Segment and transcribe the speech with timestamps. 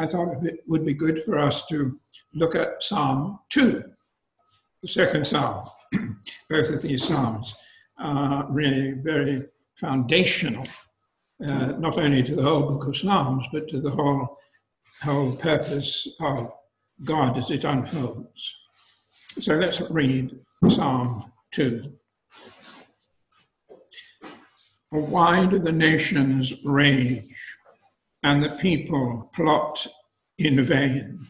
[0.00, 2.00] I thought it would be good for us to
[2.32, 3.84] look at Psalm 2,
[4.82, 5.62] the second Psalm.
[6.48, 7.54] Both of these Psalms
[7.98, 9.44] are really very
[9.76, 10.66] foundational,
[11.46, 14.38] uh, not only to the whole book of Psalms, but to the whole,
[15.02, 16.50] whole purpose of
[17.04, 18.56] God as it unfolds.
[19.38, 20.34] So let's read
[20.66, 21.82] Psalm 2.
[24.88, 27.49] Why do the nations rage
[28.22, 29.86] and the people plot
[30.38, 31.26] in vain?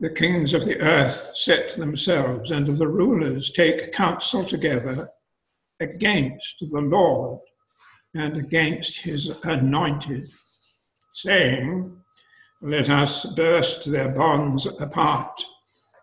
[0.00, 5.08] The kings of the earth set themselves, and the rulers take counsel together
[5.80, 7.40] against the Lord
[8.14, 10.30] and against his anointed,
[11.14, 11.96] saying,
[12.60, 15.44] Let us burst their bonds apart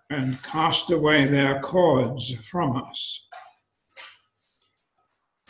[0.10, 3.28] and cast away their cords from us.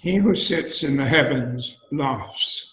[0.01, 2.70] He who sits in the heavens laughs.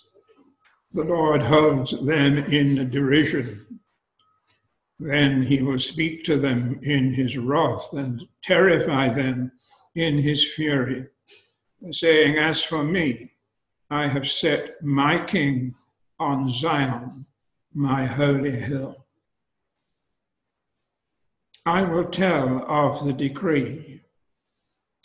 [0.92, 3.80] The Lord holds them in derision.
[4.98, 9.52] Then he will speak to them in his wrath and terrify them
[9.94, 11.06] in his fury,
[11.90, 13.32] saying, As for me,
[13.90, 15.74] I have set my king
[16.18, 17.08] on Zion,
[17.72, 19.06] my holy hill.
[21.64, 24.02] I will tell of the decree.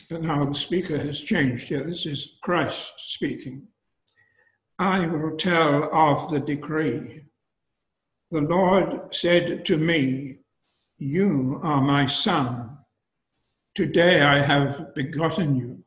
[0.10, 1.84] And now the speaker has changed here.
[1.84, 3.68] This is Christ speaking.
[4.84, 7.22] I will tell of the decree.
[8.32, 10.40] The Lord said to me,
[10.98, 12.80] You are my son.
[13.76, 15.86] Today I have begotten you.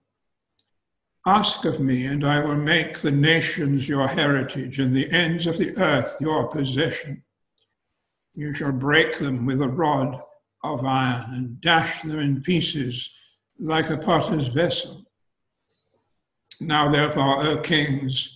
[1.27, 5.59] Ask of me, and I will make the nations your heritage and the ends of
[5.59, 7.23] the earth your possession.
[8.35, 10.19] You shall break them with a rod
[10.65, 13.13] of iron and dash them in pieces
[13.59, 15.05] like a potter's vessel.
[16.63, 18.36] Now, therefore, O kings,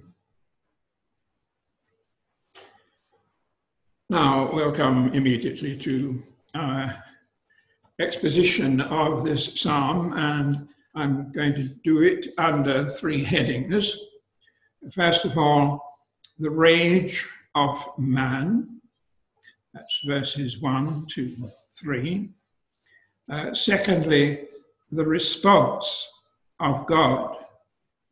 [4.11, 6.21] Now we'll come immediately to
[6.53, 7.01] our
[7.97, 13.97] exposition of this psalm, and I'm going to do it under three headings.
[14.91, 15.95] First of all,
[16.39, 18.81] the rage of man.
[19.73, 21.33] That's verses 1 to
[21.79, 22.31] 3.
[23.29, 24.41] Uh, secondly,
[24.91, 26.11] the response
[26.59, 27.37] of God,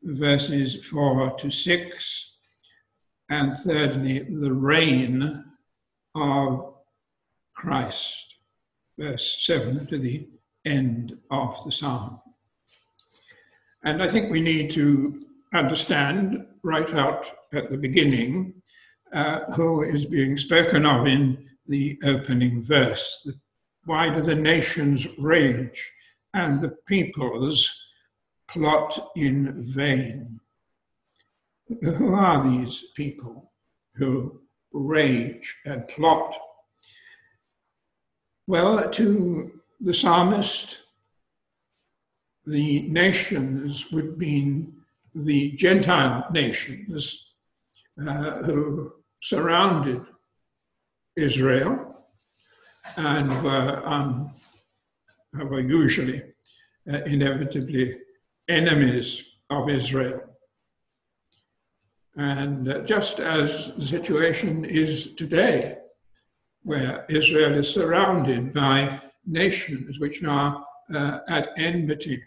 [0.01, 2.37] verses 4 to 6,
[3.29, 5.43] and thirdly, the reign
[6.15, 6.73] of
[7.53, 8.35] Christ,
[8.97, 10.27] verse 7 to the
[10.65, 12.21] end of the psalm.
[13.83, 18.61] And I think we need to understand right out at the beginning
[19.13, 23.31] uh, who is being spoken of in the opening verse.
[23.85, 25.91] Why do the nations rage?
[26.33, 27.93] and the peoples
[28.47, 30.39] plot in vain.
[31.81, 33.51] Who are these people
[33.95, 36.35] who rage and plot?
[38.47, 40.81] Well, to the psalmist,
[42.45, 44.73] the nations would mean
[45.13, 47.35] the Gentile nations
[47.99, 50.01] uh, who surrounded
[51.15, 51.95] Israel
[52.95, 54.31] and were um,
[55.33, 56.23] were usually
[56.91, 57.97] uh, inevitably
[58.47, 60.21] enemies of Israel.
[62.15, 65.77] And just as the situation is today,
[66.63, 72.21] where Israel is surrounded by nations which are uh, at enmity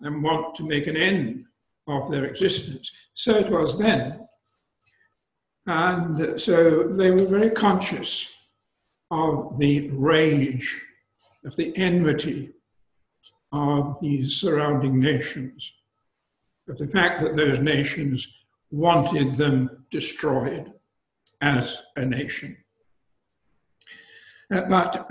[0.00, 1.44] and want to make an end
[1.86, 2.90] of their existence.
[3.14, 4.26] So it was then.
[5.66, 8.50] And so they were very conscious
[9.10, 10.80] of the rage
[11.44, 12.50] of the enmity
[13.52, 15.72] of these surrounding nations,
[16.68, 18.43] of the fact that those nations
[18.74, 20.72] wanted them destroyed
[21.40, 22.56] as a nation.
[24.52, 25.08] Uh, but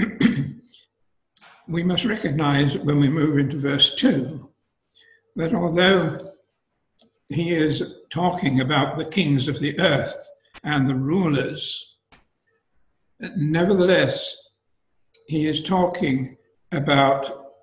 [1.69, 4.49] we must recognize when we move into verse 2
[5.37, 6.33] that although
[7.29, 10.29] he is talking about the kings of the earth
[10.65, 11.97] and the rulers,
[13.37, 14.37] nevertheless,
[15.27, 16.35] he is talking
[16.73, 17.53] about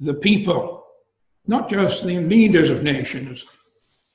[0.00, 0.84] the people,
[1.46, 3.46] not just the leaders of nations,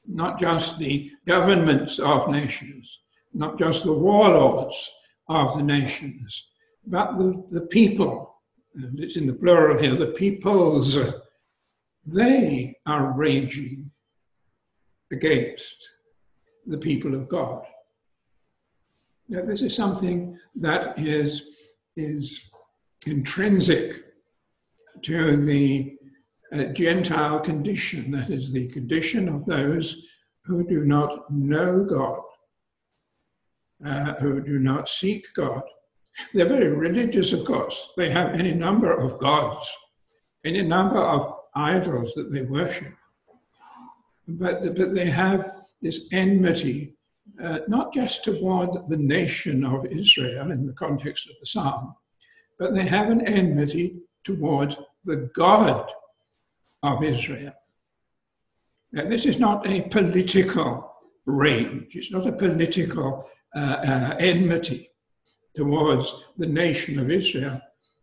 [0.07, 3.01] not just the governments of nations,
[3.33, 4.91] not just the warlords
[5.27, 6.51] of the nations,
[6.87, 8.35] but the, the people,
[8.75, 10.97] and it's in the plural here, the peoples,
[12.05, 13.91] they are raging
[15.11, 15.89] against
[16.65, 17.63] the people of God.
[19.29, 22.49] Now, this is something that is, is
[23.07, 23.93] intrinsic
[25.03, 25.97] to the
[26.51, 30.07] uh, Gentile condition, that is, the condition of those
[30.43, 32.19] who do not know God,
[33.85, 35.61] uh, who do not seek God.
[36.33, 37.93] They're very religious, of course.
[37.95, 39.73] They have any number of gods,
[40.43, 42.93] any number of idols that they worship.
[44.27, 45.51] But, but they have
[45.81, 46.95] this enmity,
[47.41, 51.95] uh, not just toward the nation of Israel in the context of the psalm,
[52.59, 55.89] but they have an enmity towards the God
[56.83, 57.53] of Israel.
[58.91, 60.91] Now, this is not a political
[61.25, 64.89] rage, it's not a political uh, uh, enmity
[65.53, 67.61] towards the nation of Israel.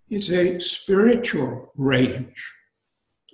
[0.08, 2.52] It's a spiritual rage,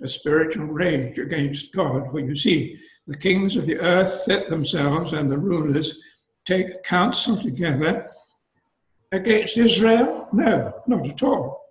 [0.01, 2.77] a spiritual rage against God, where you see
[3.07, 6.01] the kings of the earth set themselves and the rulers
[6.45, 8.07] take counsel together
[9.11, 10.27] against Israel?
[10.33, 11.61] No, not at all.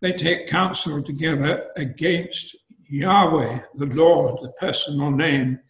[0.00, 2.56] They take counsel together against
[2.88, 5.60] Yahweh, the Lord, the personal name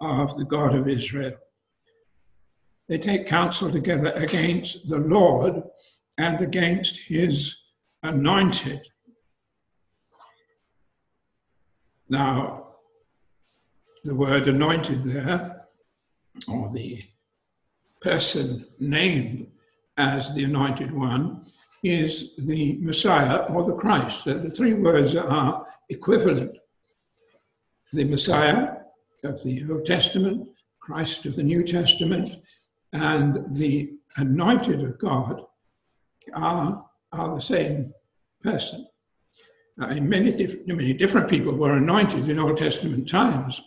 [0.00, 1.36] of the God of Israel.
[2.88, 5.62] They take counsel together against the Lord
[6.18, 7.56] and against his
[8.02, 8.80] anointed.
[12.08, 12.66] Now,
[14.02, 15.66] the word anointed there,
[16.48, 17.02] or the
[18.00, 19.46] person named
[19.96, 21.44] as the anointed one,
[21.82, 24.24] is the Messiah or the Christ.
[24.24, 26.58] The three words are equivalent.
[27.92, 28.76] The Messiah
[29.24, 30.48] of the Old Testament,
[30.80, 32.36] Christ of the New Testament,
[32.92, 35.42] and the anointed of God
[36.34, 37.92] are, are the same
[38.42, 38.86] person.
[39.80, 43.60] Uh, many, diff- many different people were anointed in Old Testament times,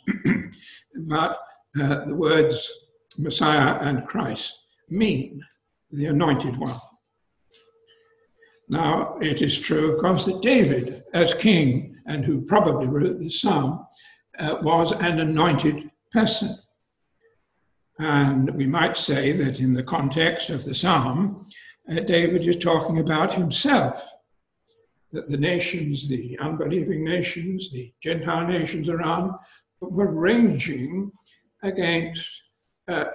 [1.08, 1.38] but
[1.82, 2.72] uh, the words
[3.18, 5.42] Messiah and Christ mean
[5.92, 6.80] the anointed one.
[8.74, 13.30] Now, it is true, of course, that David, as king, and who probably wrote the
[13.30, 13.86] psalm,
[14.40, 16.50] uh, was an anointed person.
[18.00, 21.46] And we might say that in the context of the psalm,
[21.88, 24.04] uh, David is talking about himself,
[25.12, 29.34] that the nations, the unbelieving nations, the Gentile nations around,
[29.82, 31.12] were raging
[31.62, 32.42] against
[32.88, 33.06] uh,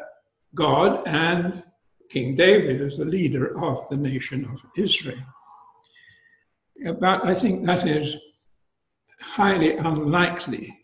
[0.54, 1.64] God and
[2.10, 5.26] King David as the leader of the nation of Israel.
[6.84, 8.16] But I think that is
[9.20, 10.78] highly unlikely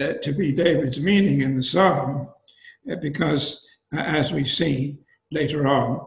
[0.00, 2.28] uh, to be David's meaning in the psalm,
[2.90, 4.98] uh, because uh, as we see
[5.30, 6.06] later on,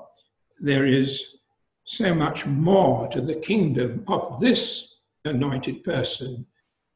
[0.59, 1.39] there is
[1.85, 6.45] so much more to the kingdom of this anointed person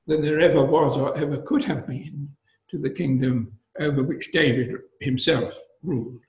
[0.06, 2.30] than there ever was or ever could have been
[2.70, 6.22] to the kingdom over which David himself ruled.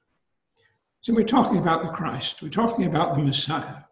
[1.00, 3.83] So we're talking about the Christ, we're talking about the Messiah.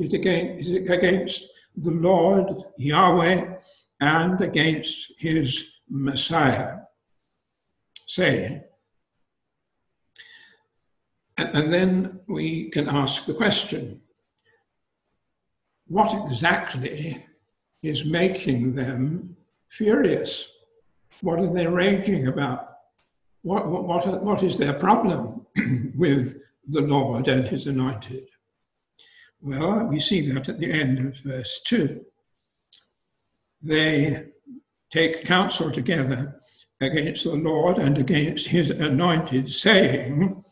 [0.00, 3.54] It's against the Lord, Yahweh,
[4.00, 6.78] and against his Messiah,
[8.06, 8.62] saying,
[11.36, 14.00] and then we can ask the question
[15.86, 17.24] what exactly
[17.82, 19.36] is making them
[19.68, 20.54] furious?
[21.22, 22.76] What are they raging about?
[23.42, 25.46] What, what, what, what is their problem
[25.96, 28.29] with the Lord and his anointed?
[29.42, 32.04] Well, we see that at the end of verse 2.
[33.62, 34.26] They
[34.90, 36.40] take counsel together
[36.80, 40.44] against the Lord and against his anointed, saying,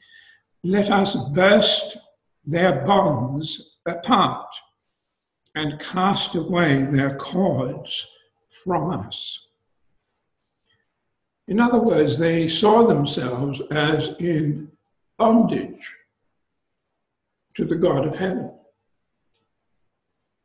[0.64, 1.98] Let us burst
[2.46, 4.48] their bonds apart
[5.54, 8.10] and cast away their cords
[8.64, 9.48] from us.
[11.46, 14.70] In other words, they saw themselves as in
[15.16, 15.94] bondage
[17.54, 18.52] to the God of heaven.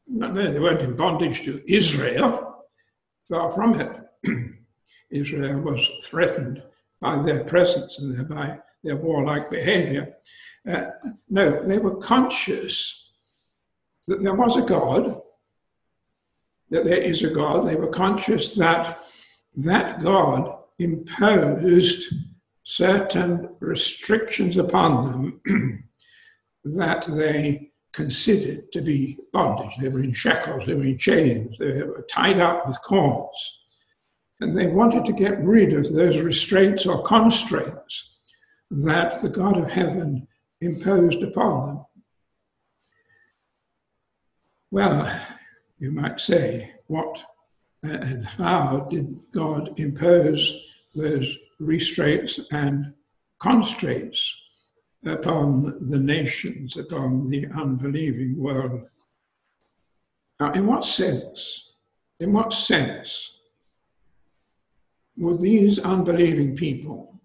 [0.08, 2.66] No, they weren't in bondage to Israel,
[3.30, 3.92] far from it.
[5.10, 6.62] Israel was threatened
[7.00, 10.14] by their presence and thereby their warlike behavior.
[10.68, 10.86] Uh,
[11.30, 13.14] no, they were conscious
[14.08, 15.22] that there was a God,
[16.70, 17.66] that there is a God.
[17.66, 19.00] They were conscious that
[19.56, 22.14] that God imposed
[22.64, 25.84] certain restrictions upon them
[26.64, 29.76] that they considered to be bondage.
[29.80, 33.60] They were in shackles, they were in chains, they were tied up with cords.
[34.42, 38.22] And they wanted to get rid of those restraints or constraints
[38.72, 40.28] that the God of heaven
[40.60, 41.86] imposed upon them.
[44.72, 45.22] Well,
[45.78, 47.24] you might say, what
[47.84, 52.94] and how did God impose those restraints and
[53.40, 54.43] constraints
[55.06, 58.82] upon the nations, upon the unbelieving world?
[60.40, 61.74] Now, in what sense?
[62.20, 63.42] In what sense
[65.18, 67.22] would these unbelieving people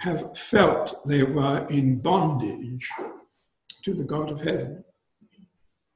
[0.00, 2.88] have felt they were in bondage
[3.84, 4.84] to the God of heaven?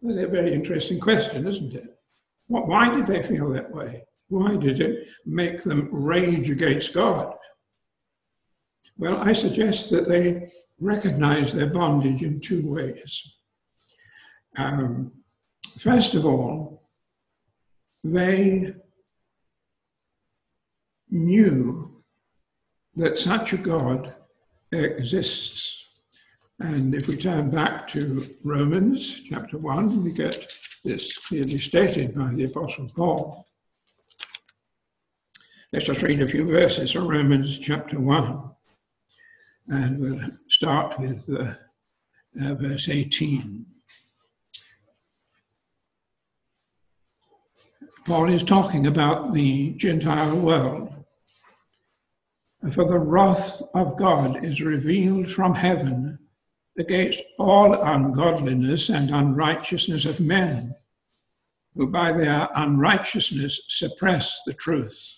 [0.01, 1.99] That's a very interesting question, isn't it?
[2.47, 4.03] Why did they feel that way?
[4.29, 7.35] Why did it make them rage against God?
[8.99, 10.51] Well, I suggest that they
[10.81, 13.39] recognize their bondage in two ways.
[14.57, 15.13] Um,
[15.79, 16.83] first of all,
[18.03, 18.73] they
[21.11, 22.03] knew
[22.97, 24.17] that such a God
[24.73, 25.87] exists.
[26.59, 30.53] And if we turn back to Romans chapter 1, we get
[30.85, 33.47] this clearly stated by the Apostle Paul.
[35.73, 38.51] Let's just read a few verses from Romans chapter 1.
[39.71, 41.55] And we'll start with uh,
[42.43, 43.67] uh, verse 18.
[48.07, 50.95] Paul is talking about the Gentile world.
[52.73, 56.19] For the wrath of God is revealed from heaven
[56.79, 60.75] against all ungodliness and unrighteousness of men,
[61.75, 65.18] who by their unrighteousness suppress the truth.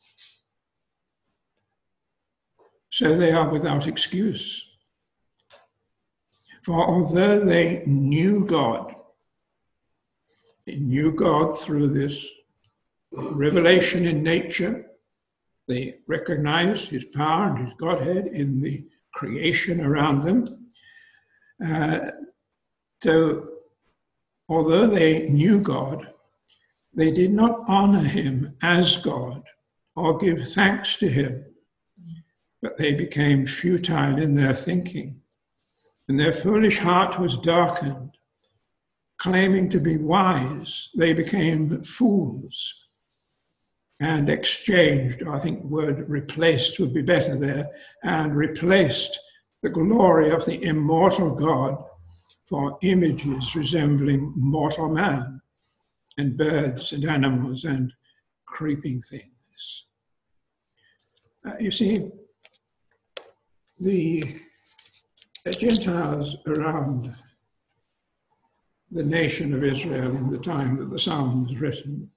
[2.91, 4.67] So they are without excuse.
[6.63, 8.93] For although they knew God,
[10.67, 12.27] they knew God through this
[13.11, 14.85] revelation in nature,
[15.67, 20.45] they recognized his power and his Godhead in the creation around them.
[21.65, 21.99] Uh,
[23.01, 23.47] so,
[24.49, 26.13] although they knew God,
[26.93, 29.43] they did not honor him as God
[29.95, 31.45] or give thanks to him,
[32.61, 35.21] but they became futile in their thinking,
[36.07, 38.11] and their foolish heart was darkened.
[39.17, 42.81] Claiming to be wise, they became fools
[44.01, 47.69] and exchanged, I think the word replaced would be better there,
[48.03, 49.17] and replaced
[49.61, 51.83] the glory of the immortal God
[52.49, 55.39] for images resembling mortal man
[56.17, 57.93] and birds and animals and
[58.47, 59.85] creeping things.
[61.47, 62.09] Uh, you see,
[63.81, 64.23] the
[65.51, 67.15] Gentiles around
[68.91, 72.09] the nation of Israel in the time that the psalm was written,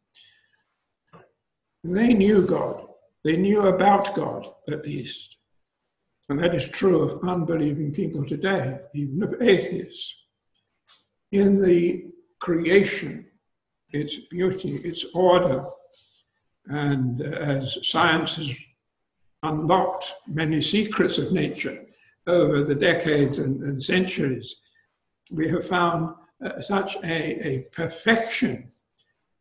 [1.83, 2.87] they knew God.
[3.25, 5.39] They knew about God, at least.
[6.29, 10.27] And that is true of unbelieving people today, even of atheists
[11.33, 13.27] in the creation,
[13.91, 15.65] its beauty, its order.
[16.67, 18.55] And uh, as science has
[19.45, 21.85] unlocked many secrets of nature
[22.27, 24.57] over the decades and, and centuries,
[25.31, 28.69] we have found uh, such a, a perfection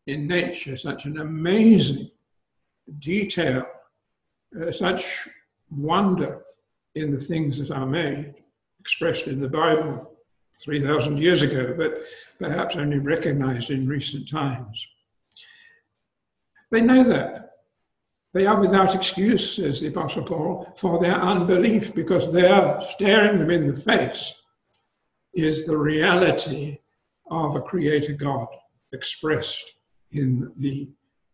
[0.07, 2.09] in nature, such an amazing
[2.99, 3.65] detail,
[4.61, 5.27] uh, such
[5.71, 6.43] wonder
[6.95, 8.35] in the things that are made,
[8.79, 10.09] expressed in the Bible.
[10.55, 12.03] 3,000 years ago, but
[12.37, 14.87] perhaps only recognized in recent times.
[16.69, 17.52] They know that.
[18.33, 23.51] They are without excuse, says the Apostle Paul, for their unbelief, because there, staring them
[23.51, 24.33] in the face,
[25.35, 26.79] is the reality
[27.29, 28.47] of a creator God
[28.91, 30.89] expressed in the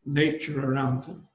[0.05, 1.27] nature around them.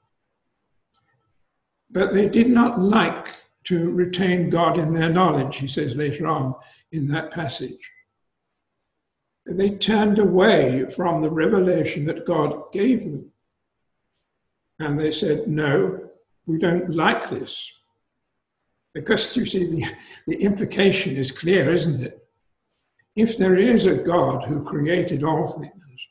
[1.90, 3.28] But they did not like
[3.64, 6.54] to retain God in their knowledge, he says later on
[6.92, 7.90] in that passage.
[9.47, 13.30] They turned away from the revelation that God gave them.
[14.80, 16.00] And they said, No,
[16.46, 17.70] we don't like this.
[18.92, 19.84] Because you see, the,
[20.28, 22.26] the implication is clear, isn't it?
[23.16, 26.08] If there is a God who created all things,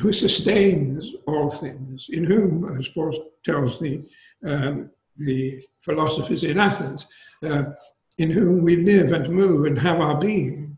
[0.00, 3.12] who sustains all things, in whom, as Paul
[3.44, 4.06] tells the
[4.44, 7.06] um, the philosophers in Athens,
[7.42, 7.64] uh,
[8.18, 10.76] in whom we live and move and have our being.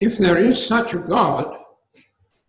[0.00, 1.56] If there is such a God,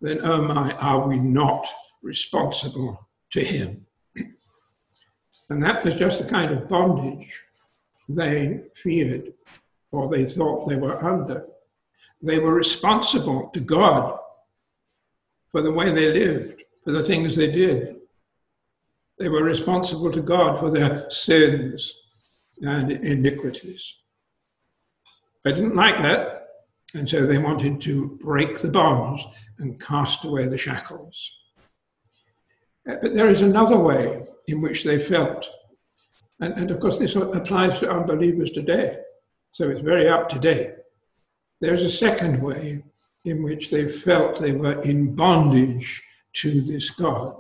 [0.02, 1.68] then oh my, are we not
[2.04, 3.86] responsible to him.
[5.50, 7.42] And that was just the kind of bondage
[8.10, 9.34] they feared
[9.92, 11.46] or they thought they were under.
[12.22, 14.20] They were responsible to God
[15.50, 17.98] for the way they lived, for the things they did.
[19.20, 21.94] They were responsible to God for their sins
[22.62, 23.98] and iniquities.
[25.44, 26.48] They didn't like that,
[26.96, 29.24] and so they wanted to break the bonds
[29.60, 31.43] and cast away the shackles.
[32.86, 35.50] But there is another way in which they felt.
[36.40, 38.98] And, and of course, this applies to unbelievers today.
[39.52, 40.72] So it's very up to date.
[41.62, 42.84] There's a second way
[43.24, 47.36] in which they felt they were in bondage to this God,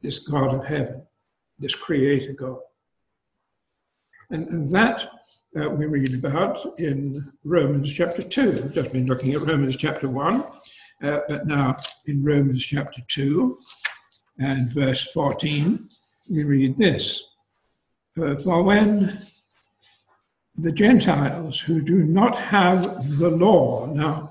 [0.00, 1.02] this God of heaven,
[1.58, 2.60] this creator God.
[4.30, 5.10] And, and that
[5.60, 8.52] uh, we read about in Romans chapter 2.
[8.52, 10.44] We've just been looking at Romans chapter 1,
[11.02, 13.58] uh, but now in Romans chapter 2
[14.40, 15.86] and verse 14,
[16.30, 17.28] we read this
[18.20, 19.18] uh, For when
[20.56, 24.30] the Gentiles who do not have the law, now,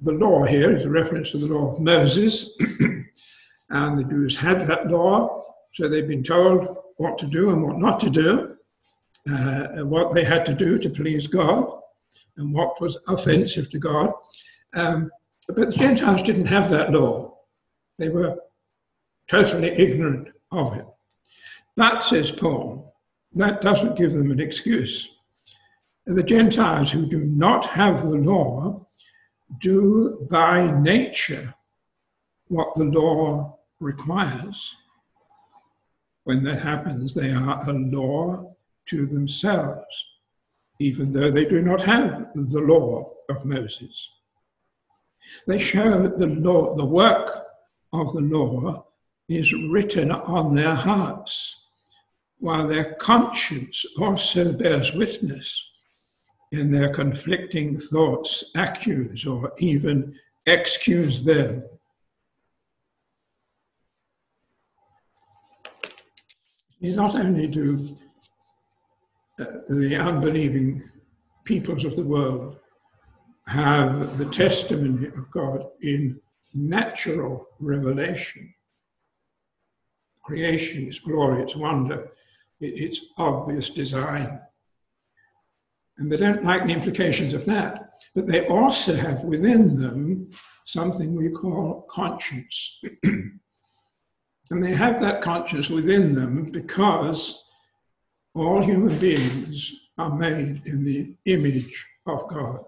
[0.00, 2.58] the law here is a reference to the law of Moses,
[3.70, 7.78] and the Jews had that law, so they've been told what to do and what
[7.78, 8.56] not to do,
[9.30, 11.70] uh, what they had to do to please God,
[12.36, 14.12] and what was offensive to God.
[14.74, 15.10] Um,
[15.48, 17.38] but the Gentiles didn't have that law.
[17.98, 18.36] They were
[19.28, 20.86] totally ignorant of it.
[21.76, 22.94] That, says Paul,
[23.34, 25.16] that doesn't give them an excuse.
[26.06, 28.86] The Gentiles who do not have the law
[29.60, 31.54] do by nature
[32.48, 34.74] what the law requires.
[36.24, 38.56] When that happens, they are a law
[38.86, 40.06] to themselves,
[40.80, 44.10] even though they do not have the law of Moses.
[45.46, 47.30] They show the law, the work
[47.92, 48.86] of the law
[49.28, 51.66] is written on their hearts,
[52.38, 55.70] while their conscience also bears witness
[56.52, 60.14] in their conflicting thoughts, accuse or even
[60.46, 61.64] excuse them.
[66.80, 67.96] Not only do
[69.40, 70.82] uh, the unbelieving
[71.44, 72.58] peoples of the world
[73.48, 76.20] have the testimony of God in
[76.54, 78.54] natural revelation,
[80.26, 82.10] creation, its glory, its wonder,
[82.60, 84.40] its obvious design.
[85.98, 87.92] And they don't like the implications of that.
[88.14, 90.28] But they also have within them
[90.64, 92.82] something we call conscience.
[93.04, 93.40] and
[94.50, 97.48] they have that conscience within them because
[98.34, 102.64] all human beings are made in the image of God.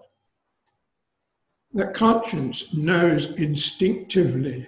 [1.73, 4.67] That conscience knows instinctively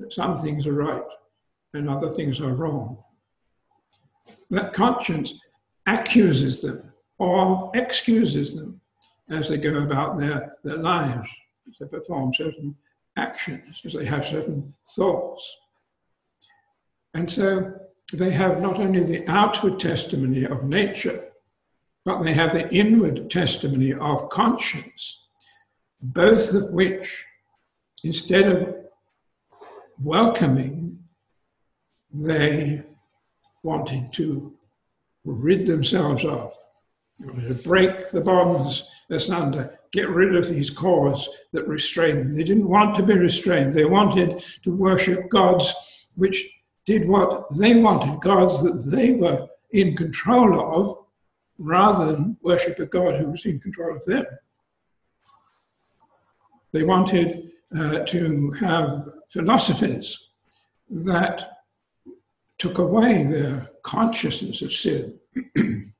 [0.00, 1.02] that some things are right
[1.74, 2.98] and other things are wrong.
[4.50, 5.38] That conscience
[5.86, 8.80] accuses them or excuses them
[9.30, 11.30] as they go about their, their lives,
[11.68, 12.76] as they perform certain
[13.16, 15.58] actions, as they have certain thoughts.
[17.14, 17.72] And so
[18.12, 21.28] they have not only the outward testimony of nature,
[22.04, 25.28] but they have the inward testimony of conscience,
[26.00, 27.24] both of which,
[28.02, 28.74] instead of
[30.02, 30.91] welcoming
[32.12, 32.82] they
[33.62, 34.52] wanted to
[35.24, 36.52] rid themselves of,
[37.18, 42.36] to break the bonds asunder, get rid of these cords that restrain them.
[42.36, 43.74] They didn't want to be restrained.
[43.74, 46.50] They wanted to worship gods which
[46.86, 50.98] did what they wanted, gods that they were in control of,
[51.58, 54.24] rather than worship a God who was in control of them.
[56.72, 60.30] They wanted uh, to have philosophies
[60.90, 61.61] that
[62.62, 65.18] took away their consciousness of sin.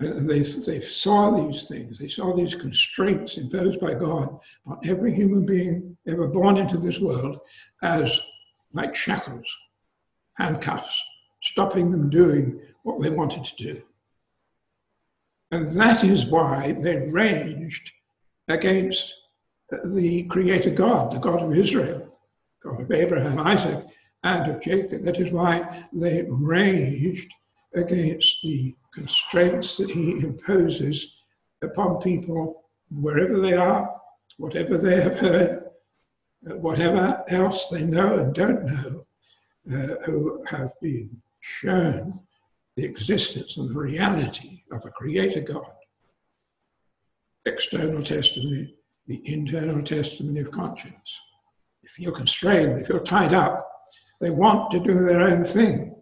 [0.00, 5.46] they, they saw these things, they saw these constraints imposed by God on every human
[5.46, 7.38] being ever born into this world
[7.84, 8.20] as
[8.72, 9.46] like shackles,
[10.38, 11.00] handcuffs,
[11.40, 13.80] stopping them doing what they wanted to do.
[15.52, 17.92] And that is why they raged
[18.48, 19.14] against
[19.70, 22.18] the Creator God, the God of Israel,
[22.60, 23.84] God of Abraham, Isaac,
[24.26, 25.02] and of Jacob.
[25.02, 27.32] That is why they raged
[27.74, 31.22] against the constraints that he imposes
[31.62, 33.94] upon people wherever they are,
[34.38, 35.64] whatever they have heard,
[36.42, 39.06] whatever else they know and don't know,
[39.72, 42.20] uh, who have been shown
[42.76, 45.74] the existence and the reality of a creator God.
[47.44, 48.74] External testimony,
[49.06, 51.20] the internal testimony of conscience
[51.86, 53.70] they feel constrained, they feel tied up.
[54.20, 55.94] They want to do their own thing.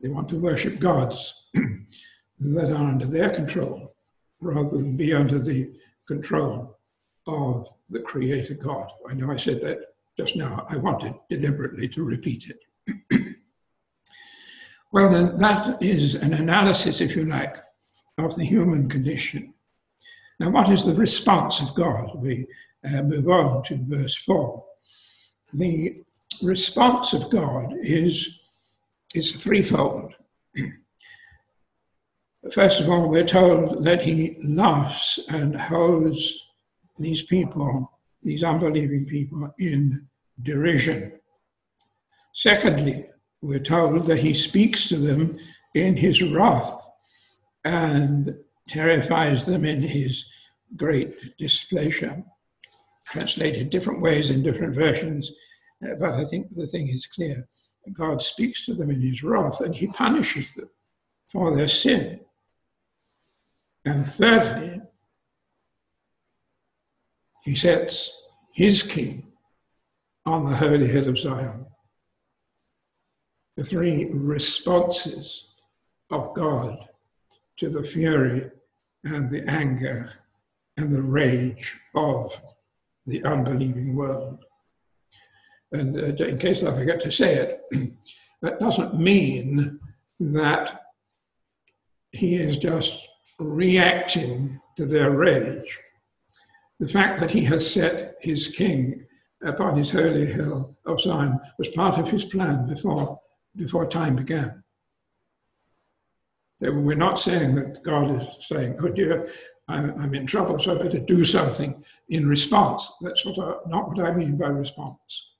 [0.00, 3.94] They want to worship gods that are under their control
[4.40, 5.72] rather than be under the
[6.08, 6.78] control
[7.26, 8.90] of the Creator God.
[9.08, 9.78] I know I said that
[10.18, 10.66] just now.
[10.68, 13.36] I wanted deliberately to repeat it.
[14.92, 17.56] well, then, that is an analysis, if you like,
[18.18, 19.54] of the human condition.
[20.40, 22.10] Now, what is the response of God?
[22.16, 22.46] We
[22.84, 24.64] uh, move on to verse 4.
[25.52, 26.02] The
[26.42, 28.40] response of God is,
[29.14, 30.14] is threefold.
[32.52, 36.52] First of all, we're told that he laughs and holds
[36.98, 37.90] these people,
[38.22, 40.08] these unbelieving people, in
[40.42, 41.20] derision.
[42.32, 43.06] Secondly,
[43.42, 45.38] we're told that he speaks to them
[45.74, 46.90] in his wrath
[47.64, 48.34] and
[48.68, 50.24] terrifies them in his
[50.76, 52.24] great displeasure.
[53.12, 55.30] Translated different ways in different versions,
[55.84, 57.46] uh, but I think the thing is clear.
[57.92, 60.70] God speaks to them in his wrath and he punishes them
[61.30, 62.20] for their sin.
[63.84, 64.80] And thirdly,
[67.44, 69.32] he sets his king
[70.24, 71.66] on the holy hill of Zion.
[73.56, 75.54] The three responses
[76.10, 76.78] of God
[77.58, 78.50] to the fury
[79.04, 80.14] and the anger
[80.78, 82.40] and the rage of
[83.06, 84.44] the unbelieving world.
[85.72, 87.60] And uh, in case I forget to say it,
[88.42, 89.80] that doesn't mean
[90.20, 90.82] that
[92.12, 93.08] he is just
[93.40, 95.78] reacting to their rage.
[96.78, 99.06] The fact that he has set his king
[99.42, 103.20] upon his holy hill of Zion was part of his plan before,
[103.56, 104.61] before time began.
[106.70, 109.28] We're not saying that God is saying, oh dear,
[109.68, 112.92] I'm, I'm in trouble, so I better do something in response.
[113.00, 115.30] That's what I, not what I mean by response.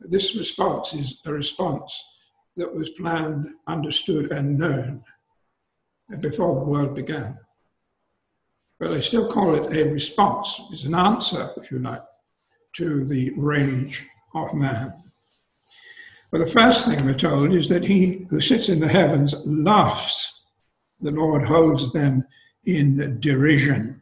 [0.00, 2.04] This response is a response
[2.56, 5.02] that was planned, understood, and known
[6.20, 7.38] before the world began.
[8.78, 10.60] But I still call it a response.
[10.72, 12.02] It's an answer, if you like,
[12.76, 14.94] to the rage of man.
[16.32, 20.44] Well, the first thing we're told is that he who sits in the heavens laughs.
[21.00, 22.24] The Lord holds them
[22.64, 24.00] in derision.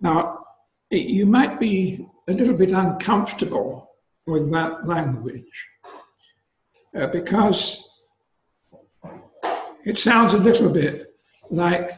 [0.00, 0.44] Now,
[0.90, 3.90] you might be a little bit uncomfortable
[4.24, 5.68] with that language
[6.96, 7.88] uh, because
[9.84, 11.12] it sounds a little bit
[11.50, 11.90] like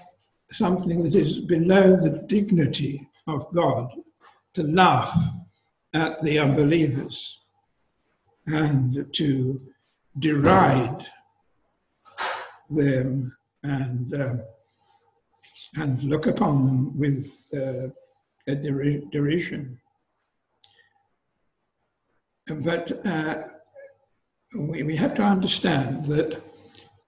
[0.51, 3.91] something that is below the dignity of God
[4.55, 5.15] to laugh
[5.93, 7.42] at the unbelievers
[8.47, 9.61] and to
[10.19, 11.07] deride
[12.71, 14.43] them and um,
[15.77, 17.89] and look upon them with uh,
[18.47, 19.79] a der- derision.
[22.47, 23.35] But uh,
[24.59, 26.43] we, we have to understand that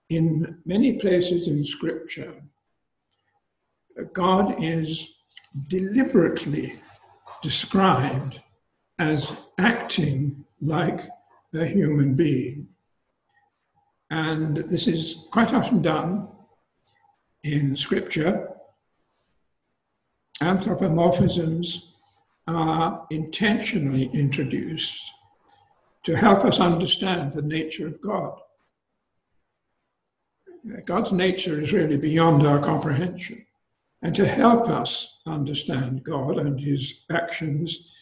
[0.08, 2.34] in many places in Scripture,
[4.12, 5.14] God is
[5.68, 6.74] deliberately
[7.42, 8.40] described
[8.98, 11.00] as acting like
[11.54, 12.68] a human being.
[14.10, 16.28] And this is quite often done
[17.42, 18.50] in Scripture.
[20.42, 21.90] Anthropomorphisms
[22.46, 25.00] are intentionally introduced
[26.04, 28.38] to help us understand the nature of God.
[30.86, 33.44] God's nature is really beyond our comprehension.
[34.02, 37.94] And to help us understand God and his actions,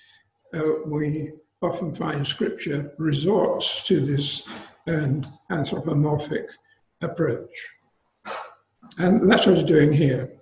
[0.52, 1.30] uh, we
[1.62, 4.48] often find scripture resorts to this
[4.88, 6.50] um, anthropomorphic
[7.00, 7.66] approach.
[8.98, 10.32] And that's what it's doing here.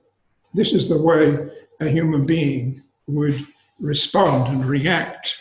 [0.55, 1.37] This is the way
[1.81, 3.47] a human being would
[3.79, 5.37] respond and react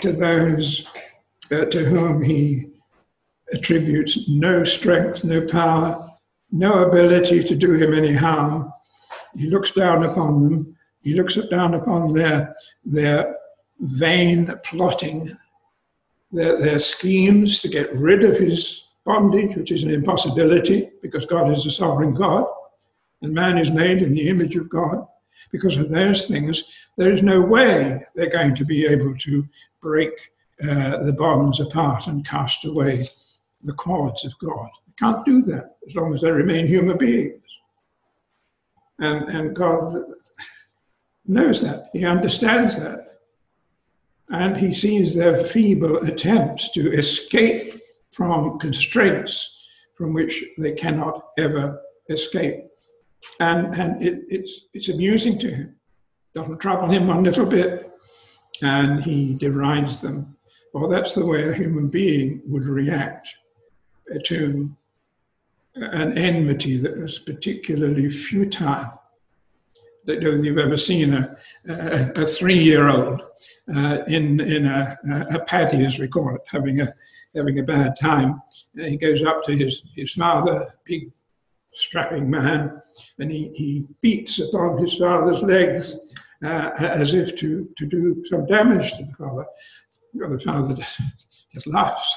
[0.00, 0.88] to those
[1.52, 2.66] uh, to whom he
[3.52, 5.96] attributes no strength, no power,
[6.52, 8.72] no ability to do him any harm.
[9.34, 10.76] He looks down upon them.
[11.02, 13.36] He looks down upon their, their
[13.80, 15.30] vain plotting,
[16.32, 21.52] their, their schemes to get rid of his bondage, which is an impossibility because God
[21.52, 22.46] is a sovereign God
[23.22, 25.06] and man is made in the image of God.
[25.50, 29.46] Because of those things, there is no way they're going to be able to
[29.80, 30.12] break
[30.62, 33.00] uh, the bonds apart and cast away
[33.62, 34.68] the cords of God.
[34.86, 37.44] They can't do that as long as they remain human beings.
[38.98, 40.02] And, and God
[41.26, 43.07] knows that, He understands that.
[44.30, 47.80] And He sees their feeble attempts to escape
[48.12, 52.64] from constraints from which they cannot ever escape.
[53.40, 55.76] And, and it, it's, it's amusing to Him.
[56.34, 57.84] Doesn't trouble Him one little bit.
[58.62, 60.36] and he derides them.
[60.74, 63.28] Well, that's the way a human being would react
[64.24, 64.74] to
[65.76, 68.97] an enmity that was particularly futile.
[70.08, 71.36] Don't know if you've ever seen a,
[71.68, 73.20] a, a three-year-old
[73.76, 74.96] uh, in, in a,
[75.32, 76.88] a paddy, as we call it, having a,
[77.36, 78.40] having a bad time.
[78.76, 81.12] And he goes up to his, his father, big
[81.74, 82.80] strapping man,
[83.18, 88.46] and he, he beats upon his father's legs uh, as if to, to do some
[88.46, 89.44] damage to the father.
[90.14, 91.02] The father just,
[91.52, 92.16] just laughs.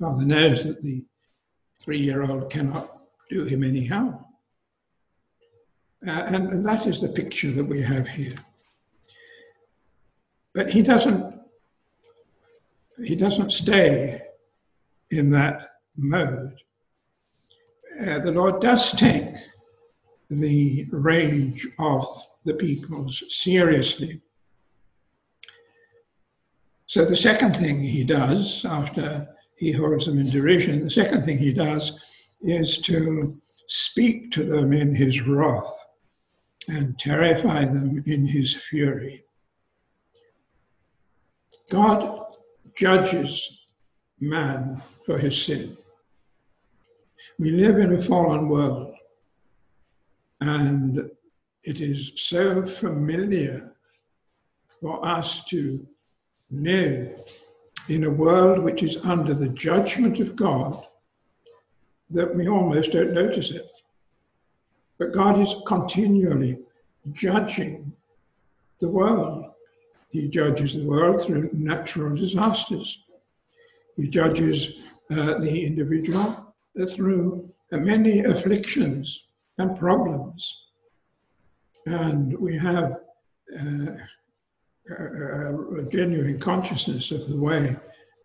[0.00, 1.04] Father knows that the
[1.82, 4.24] three year old cannot do him any harm.
[6.06, 8.36] Uh, and, and that is the picture that we have here.
[10.54, 11.34] But he doesn't,
[13.04, 14.20] he doesn't stay
[15.10, 16.60] in that mode.
[18.00, 19.34] Uh, the Lord does take
[20.28, 22.06] the rage of
[22.44, 24.20] the peoples seriously.
[26.86, 31.38] So the second thing he does after he holds them in derision, the second thing
[31.38, 35.83] he does is to speak to them in his wrath
[36.68, 39.24] and terrify them in his fury.
[41.70, 42.22] God
[42.76, 43.66] judges
[44.20, 45.76] man for his sin.
[47.38, 48.94] We live in a fallen world,
[50.40, 51.10] and
[51.62, 53.74] it is so familiar
[54.80, 55.86] for us to
[56.50, 57.18] live
[57.88, 60.76] in a world which is under the judgment of God
[62.10, 63.66] that we almost don't notice it.
[64.98, 66.58] But God is continually
[67.12, 67.92] judging
[68.80, 69.46] the world.
[70.10, 73.04] He judges the world through natural disasters.
[73.96, 76.54] He judges uh, the individual
[76.88, 79.28] through many afflictions
[79.58, 80.62] and problems.
[81.86, 82.96] And we have
[83.60, 83.92] uh,
[84.90, 87.76] a, a genuine consciousness of the way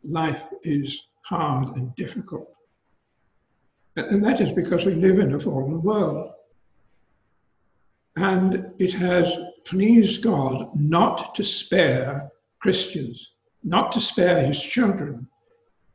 [0.03, 2.51] life is hard and difficult.
[3.95, 6.32] And that is because we live in a fallen world.
[8.19, 12.29] And it has pleased God not to spare
[12.60, 13.32] Christians,
[13.63, 15.25] not to spare his children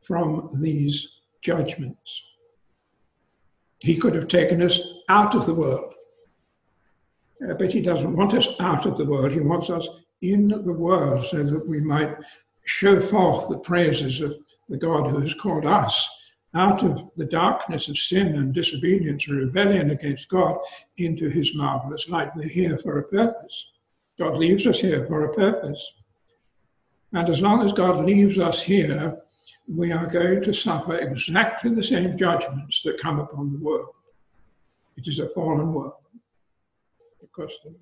[0.01, 2.23] from these judgments.
[3.83, 5.93] He could have taken us out of the world.
[7.47, 9.33] Uh, but he doesn't want us out of the world.
[9.33, 9.87] He wants us
[10.23, 12.17] in the world so that we might
[12.65, 14.35] show forth the praises of
[14.71, 16.24] the God who has called us
[16.55, 20.59] out of the darkness of sin and disobedience and rebellion against God
[20.97, 22.31] into his marvelous light.
[22.37, 23.73] We're here for a purpose.
[24.19, 25.93] God leaves us here for a purpose.
[27.13, 29.19] And as long as God leaves us here,
[29.69, 33.95] we are going to suffer exactly the same judgments that come upon the world.
[34.97, 35.95] It is a fallen world.
[37.21, 37.75] Because the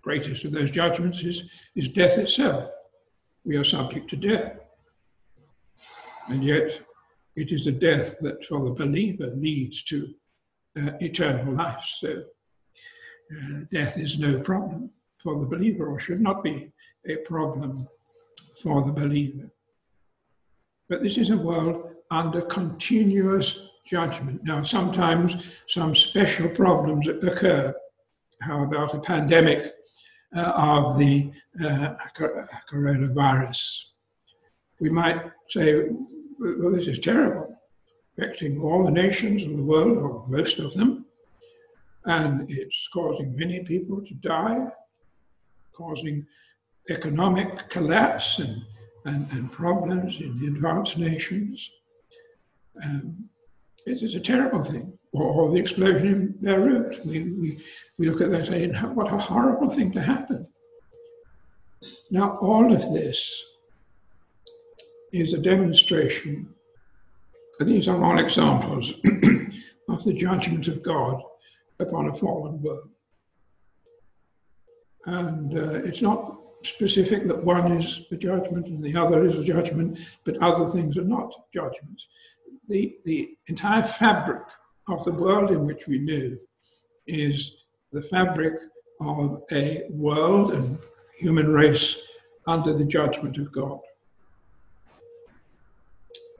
[0.00, 2.70] greatest of those judgments is, is death itself.
[3.44, 4.56] We are subject to death.
[6.28, 6.80] And yet,
[7.36, 10.14] it is a death that for the believer leads to
[10.76, 11.84] uh, eternal life.
[11.98, 12.24] So,
[13.32, 16.70] uh, death is no problem for the believer, or should not be
[17.06, 17.88] a problem
[18.62, 19.50] for the believer.
[20.88, 24.44] But this is a world under continuous judgment.
[24.44, 27.74] Now, sometimes some special problems occur.
[28.40, 29.72] How about a pandemic
[30.36, 31.32] uh, of the
[31.64, 31.94] uh,
[32.70, 33.80] coronavirus?
[34.80, 35.88] We might say,
[36.38, 37.56] well, this is terrible,
[38.16, 41.06] affecting all the nations of the world, or most of them,
[42.04, 44.66] and it's causing many people to die,
[45.72, 46.26] causing
[46.90, 48.62] economic collapse and
[49.04, 51.70] and, and problems in the advanced nations.
[52.84, 53.28] Um,
[53.86, 54.98] it is a terrible thing.
[55.12, 57.04] Or, or, the explosion in Beirut.
[57.06, 57.58] We, we,
[57.98, 60.44] we look at that and say, what a horrible thing to happen.
[62.10, 63.44] Now, all of this
[65.14, 66.48] is a demonstration.
[67.60, 68.92] These are all examples
[69.88, 71.22] of the judgment of God
[71.78, 72.90] upon a fallen world.
[75.06, 79.44] And uh, it's not specific that one is a judgment and the other is a
[79.44, 82.08] judgment, but other things are not judgments.
[82.68, 84.42] The, the entire fabric
[84.88, 86.38] of the world in which we live
[87.06, 88.54] is the fabric
[89.00, 90.78] of a world and
[91.16, 92.02] human race
[92.48, 93.78] under the judgment of God.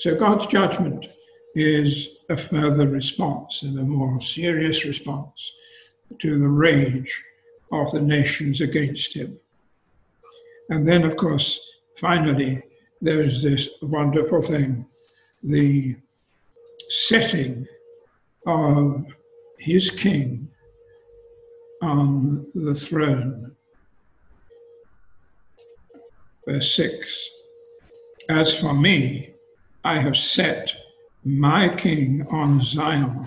[0.04, 1.06] So God's judgment
[1.54, 5.54] is a further response and a more serious response
[6.18, 7.24] to the rage
[7.72, 9.40] of the nations against him.
[10.68, 11.58] And then, of course,
[11.96, 12.62] finally,
[13.00, 14.84] there's this wonderful thing
[15.42, 15.96] the
[16.90, 17.66] setting
[18.46, 19.06] of
[19.58, 20.50] his king
[21.80, 23.56] on the throne.
[26.46, 27.30] Verse 6
[28.28, 29.33] As for me,
[29.84, 30.74] I have set
[31.24, 33.26] my king on Zion,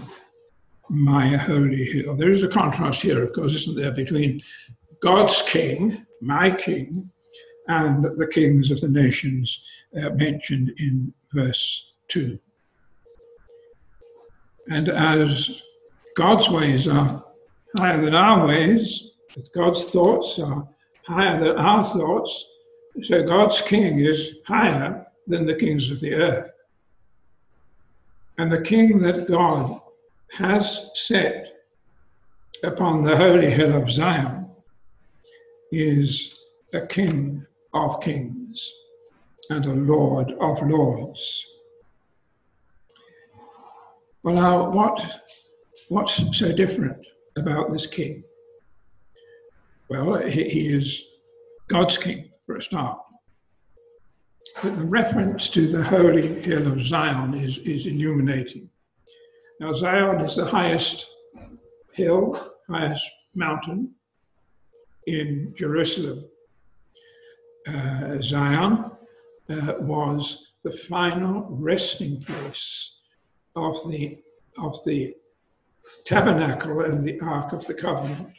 [0.89, 2.15] my holy hill.
[2.15, 4.39] There is a contrast here, of course, isn't there, between
[5.01, 7.11] God's king, my king,
[7.67, 9.65] and the kings of the nations
[10.01, 12.37] uh, mentioned in verse 2.
[14.69, 15.63] And as
[16.15, 17.23] God's ways are
[17.75, 19.17] higher than our ways,
[19.53, 20.67] God's thoughts are
[21.05, 22.51] higher than our thoughts,
[23.03, 26.51] so God's king is higher than the kings of the earth.
[28.37, 29.79] And the king that God
[30.33, 31.53] has set
[32.63, 34.49] upon the holy hill of Zion
[35.71, 38.71] is a king of kings
[39.49, 41.45] and a lord of lords.
[44.23, 45.05] Well, now, what,
[45.89, 46.97] what's so different
[47.37, 48.23] about this king?
[49.89, 51.07] Well, he, he is
[51.67, 52.99] God's king, for a start.
[54.63, 58.67] The reference to the holy hill of Zion is, is illuminating.
[59.59, 61.05] Now, Zion is the highest
[61.93, 63.93] hill, highest mountain
[65.05, 66.27] in Jerusalem.
[67.67, 68.91] Uh, Zion
[69.47, 73.01] uh, was the final resting place
[73.55, 74.17] of the,
[74.57, 75.15] of the
[76.03, 78.33] tabernacle and the Ark of the Covenant.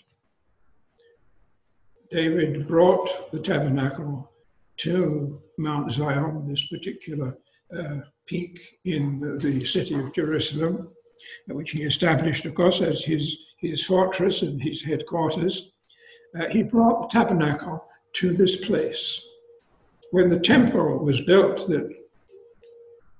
[2.10, 4.32] David brought the tabernacle
[4.78, 7.36] to Mount Zion, this particular
[7.76, 10.90] uh, peak in the city of Jerusalem,
[11.48, 15.72] which he established, of course, as his, his fortress and his headquarters.
[16.38, 19.24] Uh, he brought the tabernacle to this place.
[20.12, 21.88] When the temple was built that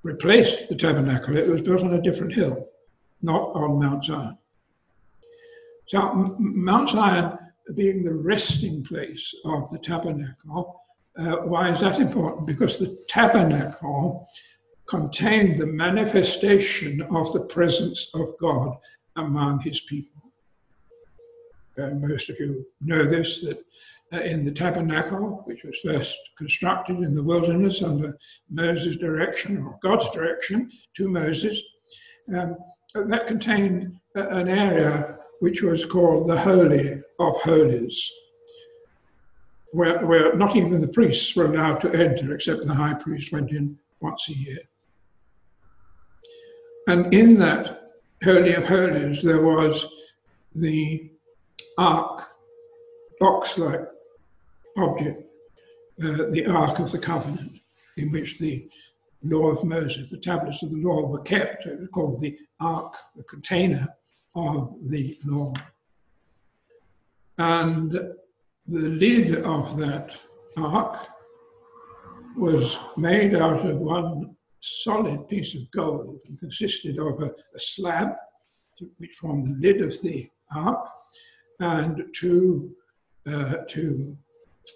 [0.03, 2.69] replaced the tabernacle, it was built on a different hill,
[3.21, 4.39] not on Mount Zion.
[5.87, 7.39] So, Mount Zion
[7.75, 10.81] being the resting place of the tabernacle.
[11.19, 12.47] Uh, why is that important?
[12.47, 14.27] Because the tabernacle
[14.87, 18.77] contained the manifestation of the presence of God
[19.17, 20.23] among his people.
[21.77, 23.59] And most of you know this that
[24.13, 28.17] uh, in the tabernacle, which was first constructed in the wilderness under
[28.51, 31.63] Moses' direction or God's direction to Moses,
[32.35, 32.57] um,
[32.95, 38.11] that contained an area which was called the Holy of Holies,
[39.73, 43.51] where, where not even the priests were allowed to enter, except the high priest went
[43.51, 44.59] in once a year.
[46.87, 47.91] And in that
[48.25, 49.87] Holy of Holies, there was
[50.55, 51.11] the
[51.77, 52.23] ark,
[53.21, 53.81] box like
[54.77, 55.23] object,
[56.03, 57.53] uh, the Ark of the Covenant,
[57.97, 58.69] in which the
[59.23, 61.67] law of Moses, the tablets of the law were kept.
[61.67, 63.89] It was called the Ark, the container
[64.35, 65.53] of the law.
[67.37, 68.15] And
[68.69, 70.15] the lid of that
[70.59, 70.97] ark
[72.37, 78.09] was made out of one solid piece of gold and consisted of a, a slab,
[78.99, 80.87] which formed the lid of the ark,
[81.61, 82.75] and two,
[83.27, 84.17] uh, two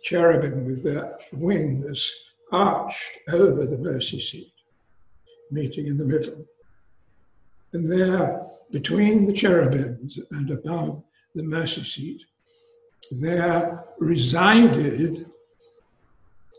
[0.05, 4.53] cherubim with their wings arched over the mercy seat,
[5.51, 6.47] meeting in the middle.
[7.75, 11.03] And there, between the cherubims and above
[11.35, 12.25] the mercy seat,
[13.21, 15.27] there resided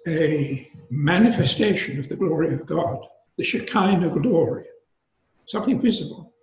[0.08, 3.06] a manifestation of the glory of God,
[3.38, 4.66] the Shekinah glory,
[5.48, 6.34] something visible,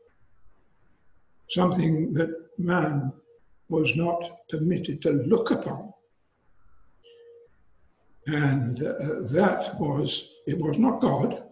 [1.51, 3.13] something that man
[3.69, 5.93] was not permitted to look upon.
[8.27, 8.93] And uh,
[9.33, 11.43] that was, it was not God,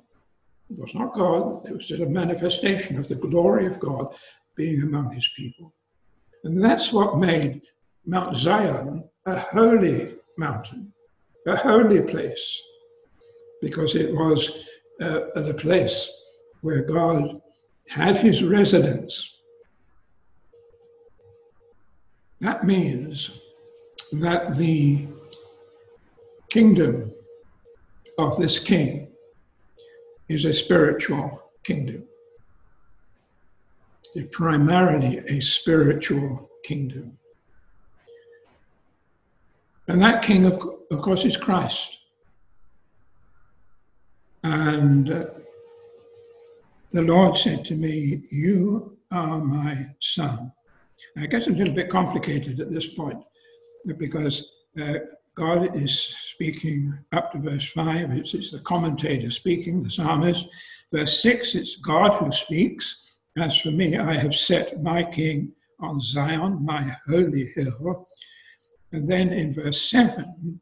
[0.71, 4.15] it was not God, it was just a manifestation of the glory of God
[4.55, 5.73] being among his people.
[6.45, 7.63] And that's what made
[8.09, 10.91] Mount Zion a holy mountain,
[11.47, 12.63] a holy place,
[13.61, 14.67] because it was
[15.03, 16.11] uh, the place
[16.63, 17.43] where God
[17.89, 19.37] had his residence.
[22.41, 23.39] That means
[24.13, 25.07] that the
[26.49, 27.13] kingdom
[28.19, 29.09] of this king
[30.31, 32.05] is a spiritual kingdom.
[34.15, 37.18] It's primarily a spiritual kingdom.
[39.89, 41.99] And that king, of, of course, is Christ.
[44.45, 45.25] And uh,
[46.93, 50.53] the Lord said to me, You are my son.
[51.17, 53.23] And it gets a little bit complicated at this point
[53.97, 54.95] because uh,
[55.35, 55.99] God is
[56.33, 60.49] speaking up to verse 5, it's, it's the commentator speaking, the psalmist.
[60.93, 63.21] Verse 6, it's God who speaks.
[63.39, 68.07] As for me, I have set my king on Zion, my holy hill.
[68.93, 70.61] And then in verse 7,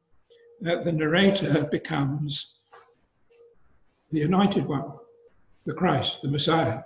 [0.60, 2.58] that the narrator becomes
[4.10, 4.92] the anointed one,
[5.64, 6.82] the Christ, the Messiah.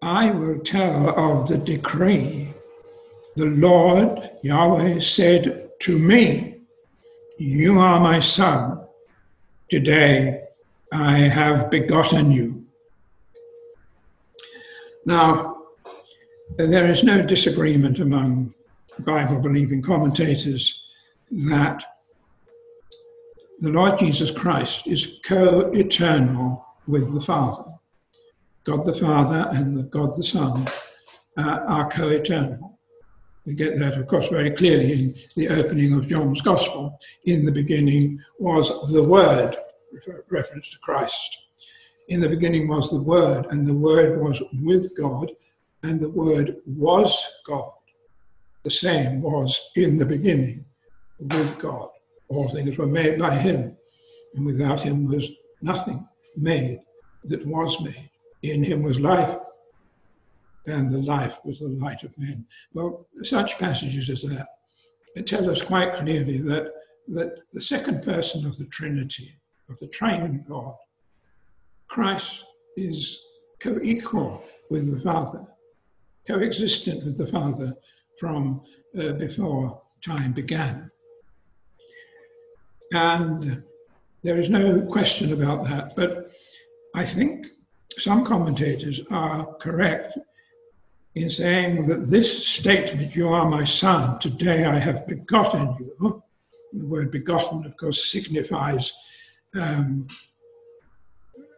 [0.00, 2.52] I will tell of the decree.
[3.36, 6.56] The Lord Yahweh said to me,
[7.38, 8.86] You are my son.
[9.70, 10.44] Today
[10.92, 12.66] I have begotten you.
[15.06, 15.62] Now,
[16.58, 18.54] there is no disagreement among
[19.00, 20.90] Bible believing commentators
[21.30, 21.84] that
[23.60, 27.64] the Lord Jesus Christ is co eternal with the Father.
[28.64, 30.66] God the Father and the God the Son
[31.36, 32.78] uh, are co eternal.
[33.44, 36.98] We get that, of course, very clearly in the opening of John's Gospel.
[37.24, 39.56] In the beginning was the Word,
[40.28, 41.46] reference to Christ.
[42.08, 45.32] In the beginning was the Word, and the Word was with God,
[45.82, 47.72] and the Word was God.
[48.64, 50.64] The same was in the beginning
[51.18, 51.88] with God.
[52.28, 53.76] All things were made by Him,
[54.34, 56.06] and without Him was nothing
[56.36, 56.80] made
[57.24, 58.10] that was made.
[58.42, 59.36] In Him was life,
[60.66, 62.46] and the life was the light of men.
[62.72, 66.72] Well, such passages as that tell us quite clearly that,
[67.08, 69.34] that the second person of the Trinity,
[69.68, 70.74] of the triune God,
[71.88, 72.44] Christ
[72.76, 73.22] is
[73.60, 75.44] co equal with the Father,
[76.26, 77.74] coexistent with the Father
[78.22, 78.62] from
[78.96, 80.88] uh, before time began.
[82.92, 83.64] And
[84.22, 85.96] there is no question about that.
[85.96, 86.30] But
[86.94, 87.48] I think
[87.90, 90.16] some commentators are correct
[91.16, 96.22] in saying that this statement, you are my son, today I have begotten you,
[96.70, 98.92] the word begotten, of course, signifies
[99.60, 100.06] um,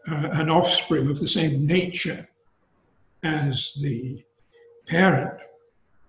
[0.09, 2.27] uh, an offspring of the same nature
[3.23, 4.25] as the
[4.87, 5.44] parent.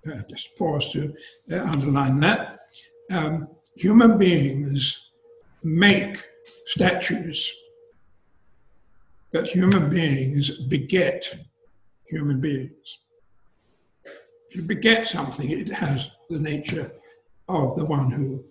[0.08, 1.16] Uh, just pause to
[1.52, 2.60] uh, underline that.
[3.12, 5.12] Um, human beings
[5.64, 6.18] make
[6.68, 7.56] statues,
[9.32, 11.34] but human beings beget
[12.06, 13.00] human beings.
[14.50, 16.92] If you beget something, it has the nature
[17.50, 18.44] of the one who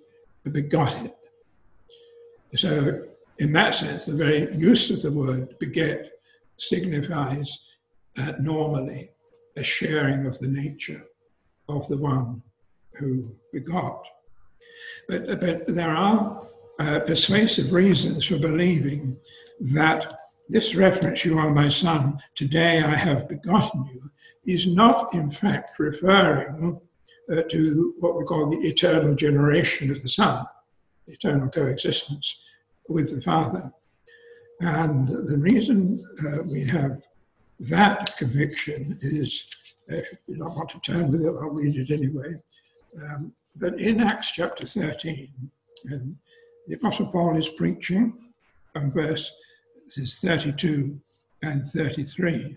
[0.50, 1.16] begot it.
[2.56, 3.04] So,
[3.38, 6.10] in that sense, the very use of the word beget
[6.56, 7.68] signifies
[8.18, 9.10] uh, normally
[9.56, 11.02] a sharing of the nature
[11.68, 12.42] of the one
[12.94, 14.02] who begot.
[15.08, 16.46] But, but there are
[16.78, 19.16] uh, persuasive reasons for believing
[19.60, 20.12] that
[20.48, 24.10] this reference, you are my son, today I have begotten you,
[24.46, 26.80] is not in fact referring
[27.32, 30.44] uh, to what we call the eternal generation of the Son,
[31.06, 32.50] eternal coexistence
[32.88, 33.72] with the Father.
[34.60, 37.02] And the reason uh, we have
[37.60, 39.48] that conviction is,
[39.92, 42.34] uh, you don't want to turn with it, I'll read it anyway,
[43.02, 43.32] um,
[43.78, 45.28] in Acts chapter 13,
[45.84, 46.16] and
[46.66, 48.32] the Apostle Paul is preaching
[48.72, 49.34] from verses
[50.20, 50.98] 32
[51.42, 52.56] and 33.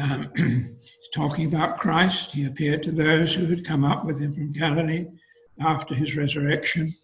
[0.00, 2.32] Um, he's talking about Christ.
[2.32, 5.06] He appeared to those who had come up with him from Galilee
[5.60, 6.94] after his resurrection,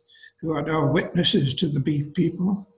[0.40, 2.68] who are our witnesses to the people.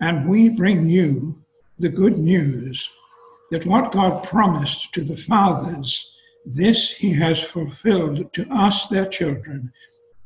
[0.00, 1.42] And we bring you
[1.78, 2.90] the good news
[3.50, 9.72] that what God promised to the fathers, this he has fulfilled to us, their children,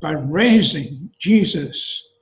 [0.01, 2.12] by raising Jesus,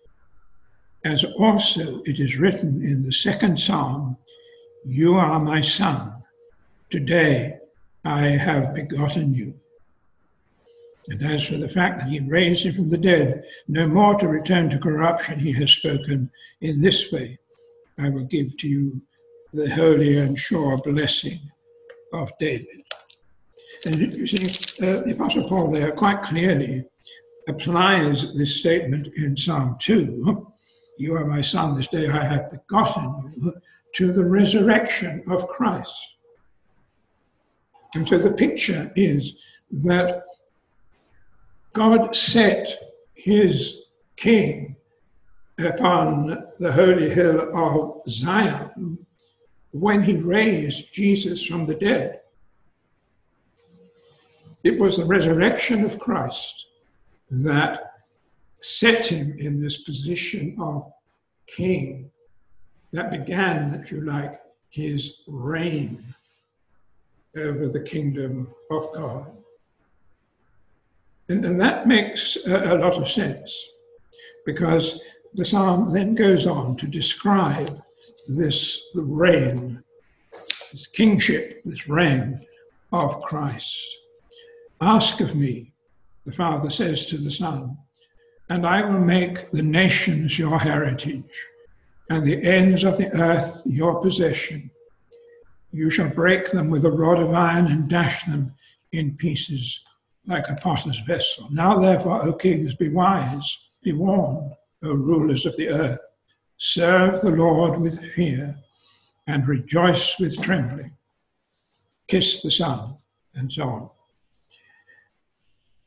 [1.05, 4.17] as also it is written in the second psalm
[4.85, 6.13] You are my son,
[6.91, 7.59] today
[8.05, 9.55] I have begotten you.
[11.09, 14.29] And as for the fact that he raised him from the dead, no more to
[14.29, 16.31] return to corruption, he has spoken
[16.61, 17.39] in this way
[17.99, 19.03] I will give to you
[19.53, 21.39] the holy and sure blessing
[22.13, 22.83] of David.
[23.85, 26.85] And you see, uh, the Apostle Paul there quite clearly
[27.49, 30.47] applies this statement in Psalm 2
[30.99, 33.53] You are my son, this day I have begotten you,
[33.95, 36.17] to the resurrection of Christ.
[37.95, 40.23] And so the picture is that
[41.75, 42.73] God set
[43.15, 43.87] his
[44.17, 44.77] king
[45.59, 48.99] upon the holy hill of Zion
[49.73, 52.21] when he raised Jesus from the dead.
[54.65, 56.67] It was the resurrection of Christ
[57.31, 57.95] that
[58.61, 60.93] set him in this position of
[61.47, 62.11] king
[62.93, 65.99] that began, if you like, his reign
[67.37, 69.31] over the kingdom of God.
[71.29, 73.69] And, and that makes a, a lot of sense
[74.45, 75.01] because
[75.35, 77.83] the psalm then goes on to describe
[78.29, 79.83] this the reign,
[80.71, 82.45] this kingship, this reign
[82.93, 83.85] of Christ.
[84.81, 85.73] Ask of me,
[86.25, 87.77] the Father says to the Son,
[88.49, 91.43] and I will make the nations your heritage,
[92.11, 94.71] and the ends of the earth your possession.
[95.73, 98.55] You shall break them with a rod of iron and dash them
[98.93, 99.85] in pieces
[100.27, 101.49] like a potter's vessel.
[101.51, 104.53] Now, therefore, O kings, be wise, be warned,
[104.85, 106.01] O rulers of the earth.
[106.65, 108.55] Serve the Lord with fear
[109.27, 110.93] and rejoice with trembling.
[112.07, 112.95] Kiss the Son,
[113.35, 113.91] and so on.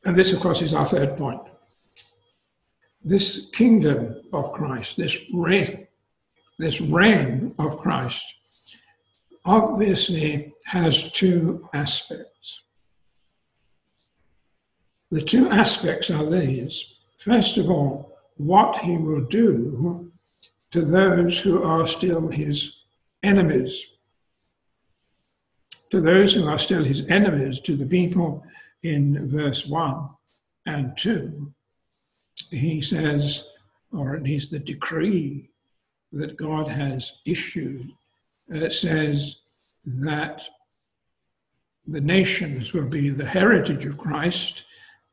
[0.04, 1.40] And this, of course, is our third point
[3.02, 5.86] this kingdom of Christ, this reign,
[6.58, 8.26] this reign of Christ,
[9.46, 12.64] obviously has two aspects.
[15.10, 16.98] The two aspects are these.
[17.16, 20.12] First of all, what he will do
[20.76, 22.84] to those who are still his
[23.22, 23.86] enemies.
[25.90, 28.44] To those who are still his enemies, to the people
[28.82, 30.10] in verse 1
[30.66, 31.50] and 2,
[32.50, 33.50] he says,
[33.90, 35.48] or at least the decree
[36.12, 37.90] that God has issued,
[38.54, 39.36] uh, says
[39.86, 40.46] that
[41.86, 44.64] the nations will be the heritage of Christ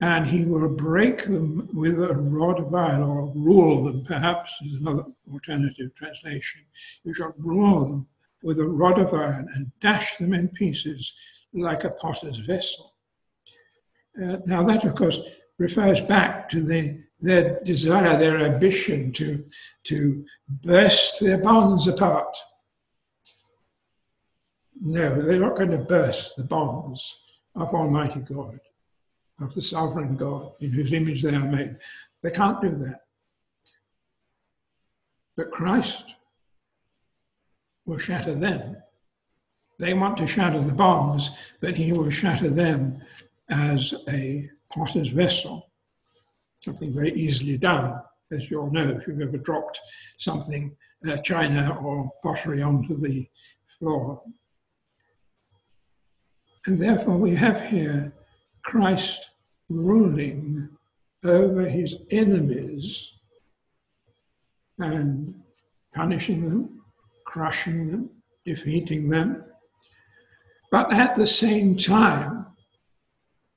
[0.04, 4.82] and he will break them with a rod of iron, or rule them, perhaps, is
[4.82, 6.62] another alternative translation.
[7.06, 8.08] You shall rule them
[8.44, 11.16] with a rod of iron and dash them in pieces
[11.54, 12.96] like a potter's vessel.
[14.22, 15.22] Uh, now, that, of course,
[15.58, 19.46] refers back to the their desire, their ambition to,
[19.86, 22.36] to burst their bonds apart.
[24.82, 27.22] No, they're not going to burst the bonds
[27.56, 28.60] of Almighty God,
[29.40, 31.76] of the sovereign God in whose image they are made.
[32.22, 33.02] They can't do that.
[35.36, 36.16] But Christ
[37.86, 38.78] will shatter them.
[39.80, 43.02] They want to shatter the bonds, but he will shatter them
[43.50, 45.72] as a potter's vessel
[46.64, 49.80] something very easily done, as you all know, if you've ever dropped
[50.18, 50.76] something,
[51.08, 53.28] uh, china or pottery onto the
[53.78, 54.22] floor.
[56.66, 58.14] And therefore, we have here
[58.64, 59.30] Christ
[59.70, 60.70] ruling
[61.24, 63.16] over his enemies
[64.80, 65.36] and
[65.94, 66.82] punishing them,
[67.26, 68.10] crushing them,
[68.46, 69.44] defeating them.
[70.72, 72.48] But at the same time,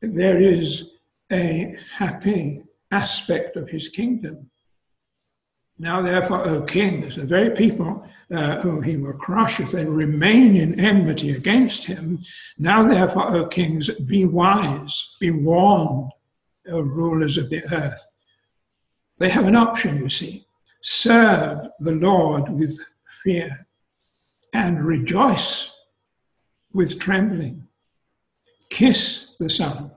[0.02, 0.92] there is
[1.32, 4.50] a happy aspect of his kingdom.
[5.78, 10.57] Now, therefore, O kings, the very people uh, whom he will crush if they remain
[10.57, 12.20] in enmity against him,
[12.59, 16.11] now, therefore, O kings, be wise, be warned,
[16.68, 18.07] O rulers of the earth.
[19.18, 20.47] They have an option, you see.
[20.83, 22.79] Serve the Lord with
[23.22, 23.66] fear
[24.53, 25.72] and rejoice
[26.72, 27.66] with trembling.
[28.70, 29.91] Kiss the Son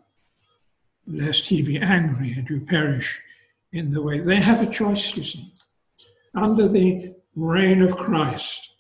[1.09, 3.21] lest he be angry and you perish
[3.71, 4.19] in the way.
[4.19, 5.51] They have a choice, you see.
[6.35, 8.75] Under the reign of Christ,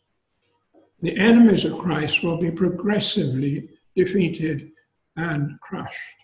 [1.01, 4.71] the enemies of Christ will be progressively defeated
[5.15, 6.15] and crushed.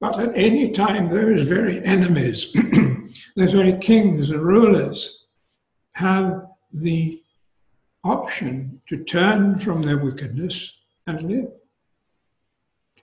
[0.00, 2.52] But at any time, those very enemies,
[3.36, 5.26] those very kings and rulers,
[5.92, 7.22] have the
[8.02, 11.52] option to turn from their wickedness and live,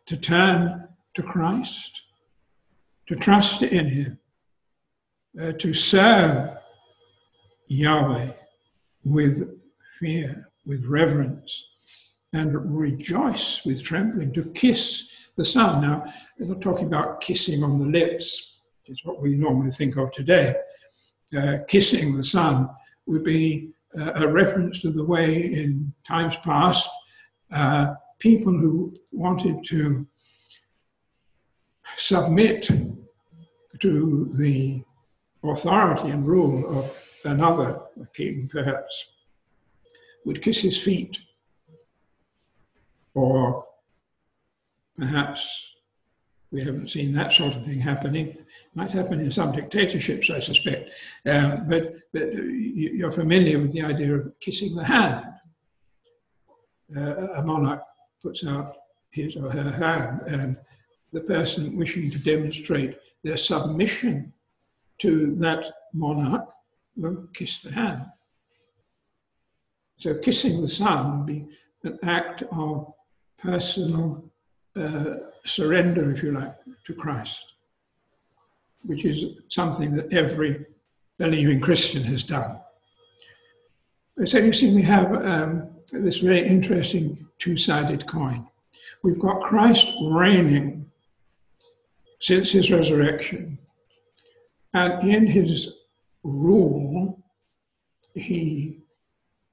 [0.07, 2.01] to turn to Christ,
[3.07, 4.19] to trust in Him,
[5.39, 6.58] uh, to serve
[7.69, 8.31] Yahweh
[9.05, 9.57] with
[9.99, 15.81] fear, with reverence, and rejoice with trembling, to kiss the Son.
[15.81, 16.05] Now,
[16.37, 20.11] we're not talking about kissing on the lips, which is what we normally think of
[20.11, 20.55] today.
[21.35, 22.69] Uh, kissing the Son
[23.05, 26.89] would be uh, a reference to the way in times past
[27.51, 30.07] uh, people who wanted to
[31.95, 32.69] submit
[33.79, 34.83] to the
[35.43, 37.79] authority and rule of another
[38.13, 39.09] king, perhaps,
[40.25, 41.17] would kiss his feet,
[43.13, 43.65] or
[44.97, 45.75] perhaps
[46.51, 48.27] we haven't seen that sort of thing happening.
[48.29, 50.91] It might happen in some dictatorships, I suspect.
[51.25, 55.25] Um, but, but you're familiar with the idea of kissing the hand.
[56.95, 57.83] Uh, a monarch
[58.21, 58.75] puts out
[59.11, 60.57] his or her hand and
[61.13, 64.33] the person wishing to demonstrate their submission
[64.99, 66.49] to that monarch
[66.99, 68.05] will kiss the hand.
[69.97, 71.45] So kissing the would be
[71.83, 72.93] an act of
[73.37, 74.29] personal
[74.75, 77.53] uh, surrender, if you like, to Christ,
[78.83, 80.65] which is something that every
[81.17, 82.59] believing Christian has done.
[84.25, 88.47] So you see, we have um, this very interesting two-sided coin.
[89.03, 90.89] We've got Christ reigning
[92.19, 93.57] since his resurrection.
[94.73, 95.78] And in his
[96.23, 97.23] rule,
[98.15, 98.81] he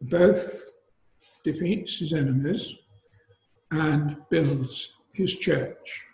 [0.01, 0.63] both
[1.45, 2.75] defeats his enemies
[3.71, 6.05] and builds his church.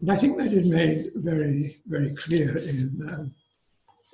[0.00, 3.24] And I think that is made very, very clear in, uh,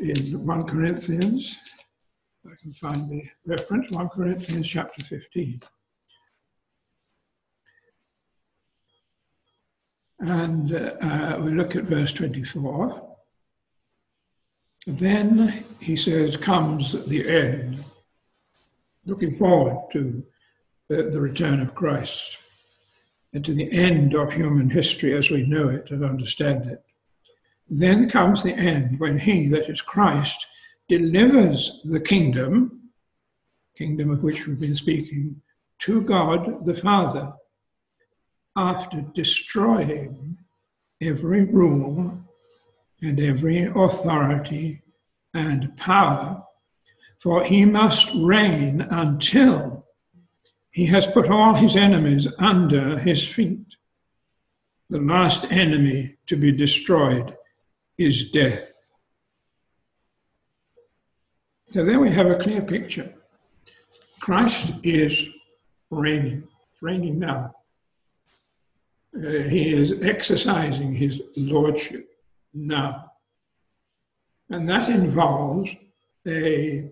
[0.00, 1.56] in 1 Corinthians.
[2.46, 5.62] I can find the reference, 1 Corinthians chapter 15.
[10.20, 13.07] And uh, we look at verse 24.
[14.88, 17.84] Then he says, comes the end,
[19.04, 20.24] looking forward to
[20.88, 22.38] the, the return of Christ
[23.34, 26.82] and to the end of human history as we know it and understand it.
[27.68, 30.46] Then comes the end when he, that is Christ,
[30.88, 32.88] delivers the kingdom,
[33.76, 35.42] kingdom of which we've been speaking,
[35.80, 37.34] to God the Father
[38.56, 40.38] after destroying
[41.02, 42.24] every rule
[43.02, 44.82] and every authority
[45.34, 46.42] and power,
[47.18, 49.86] for he must reign until
[50.70, 53.60] he has put all his enemies under his feet.
[54.90, 57.36] The last enemy to be destroyed
[57.98, 58.92] is death.
[61.70, 63.12] So there we have a clear picture.
[64.20, 65.28] Christ is
[65.90, 66.48] reigning,
[66.80, 67.54] reigning now.
[69.14, 72.07] Uh, he is exercising his lordship
[72.66, 73.12] now.
[74.50, 75.74] And that involves
[76.26, 76.90] a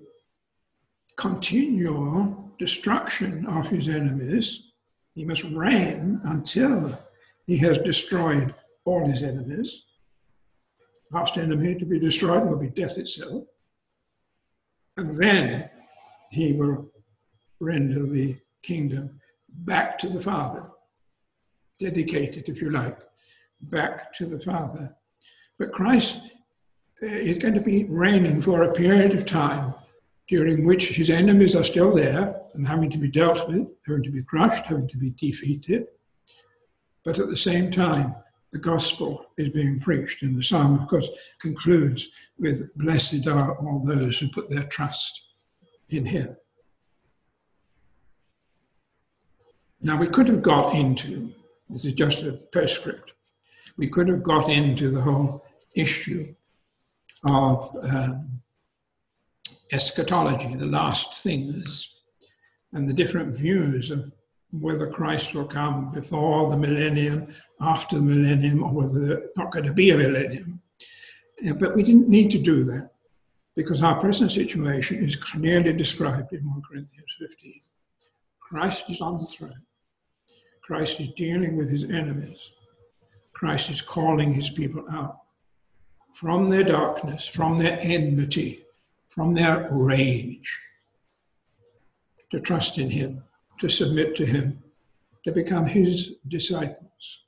[1.17, 4.73] continual destruction of his enemies.
[5.15, 6.99] He must reign until
[7.47, 8.55] he has destroyed
[8.85, 9.83] all his enemies.
[11.11, 13.45] Last enemy to be destroyed will be death itself.
[14.97, 15.71] And then
[16.31, 16.91] he will
[17.61, 20.71] render the kingdom back to the Father
[21.79, 22.99] dedicated, if you like,
[23.61, 24.95] back to the Father.
[25.59, 26.33] But Christ
[27.03, 29.75] uh, is going to be reigning for a period of time
[30.29, 34.11] during which his enemies are still there and having to be dealt with, having to
[34.11, 35.87] be crushed, having to be defeated.
[37.05, 38.15] But at the same time,
[38.53, 41.09] the gospel is being preached, and the psalm, of course,
[41.41, 45.29] concludes with Blessed are all those who put their trust
[45.91, 46.37] in him.
[49.83, 51.33] Now, we could have got into
[51.69, 53.13] this is just a postscript.
[53.77, 55.45] We could have got into the whole
[55.77, 56.35] issue
[57.25, 58.41] of um,
[59.73, 62.01] eschatology, the last things,
[62.73, 64.11] and the different views of
[64.53, 67.29] whether Christ will come before the millennium,
[67.61, 70.61] after the millennium, or whether there's not going to be a millennium.
[71.59, 72.91] But we didn't need to do that
[73.55, 77.61] because our present situation is clearly described in 1 Corinthians 15.
[78.41, 79.63] Christ is on the throne.
[80.63, 82.51] Christ is dealing with his enemies.
[83.33, 85.19] Christ is calling his people out
[86.17, 88.65] from their darkness, from their enmity,
[89.11, 90.59] from their rage,
[92.31, 93.23] to trust in him,
[93.59, 94.63] to submit to him,
[95.27, 97.25] to become his disciples.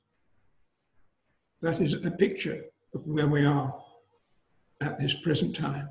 [1.61, 2.65] That is a picture
[2.95, 3.79] of where we are
[4.81, 5.91] at this present time.